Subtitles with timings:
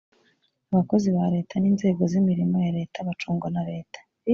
[0.71, 3.99] abakozi ba leta n ‘inzego z’ imirimo ya leta bacungwa na leta.